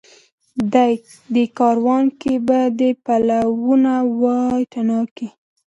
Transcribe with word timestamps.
دې 1.37 1.43
کاروان 1.57 2.05
کي 2.21 2.33
به 2.47 2.59
دي 2.79 2.91
پلونه 3.05 3.93
وای 4.21 4.61
تڼاکي 4.73 5.27